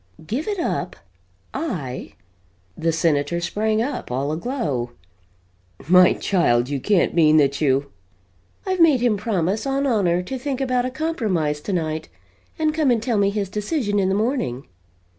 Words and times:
"Give 0.25 0.47
it 0.47 0.57
up! 0.59 0.95
I!" 1.53 2.13
The 2.75 2.91
Senator 2.91 3.39
sprang 3.39 3.83
up, 3.83 4.09
all 4.09 4.31
aglow: 4.31 4.93
"My 5.87 6.13
child, 6.13 6.69
you 6.69 6.79
can't 6.79 7.13
mean 7.13 7.37
that 7.37 7.61
you" 7.61 7.91
"I've 8.65 8.79
made 8.79 9.01
him 9.01 9.15
promise 9.15 9.67
on 9.67 9.85
honor 9.85 10.23
to 10.23 10.39
think 10.39 10.59
about 10.59 10.85
a 10.85 10.89
compromise 10.89 11.61
tonight 11.61 12.09
and 12.57 12.73
come 12.73 12.89
and 12.89 12.99
tell 13.03 13.19
me 13.19 13.29
his 13.29 13.47
decision 13.47 13.99
in 13.99 14.09
the 14.09 14.15
morning." 14.15 14.65